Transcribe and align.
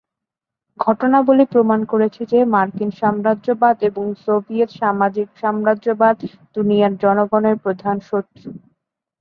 ঘটনাবলী 0.79 1.45
প্রমাণ 1.45 1.79
করেছে 1.91 2.21
যে, 2.31 2.39
মার্কিন 2.53 2.89
সাম্রাজ্যবাদ 2.99 3.75
এবং 3.89 4.05
সোভিয়েত 4.23 4.69
সামাজিক 4.79 5.27
সাম্রাজ্যবাদ 5.41 6.15
দুনিয়ার 6.55 6.93
জনগণের 7.03 7.55
প্রধান 7.63 7.95
শত্রু। 8.09 8.47